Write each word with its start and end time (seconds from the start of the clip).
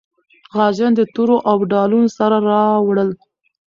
غازیان 0.57 0.93
د 0.95 1.01
تورو 1.13 1.37
او 1.49 1.57
ډالونو 1.71 2.09
سره 2.17 2.35
راوړل. 2.49 3.09